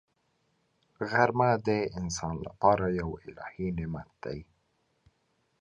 [1.09, 1.69] غرمه د
[1.99, 4.39] انسان لپاره یو الهي نعمت دی